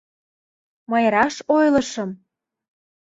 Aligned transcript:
Мый 0.91 1.03
раш 1.13 1.35
ойлышым? 1.55 2.09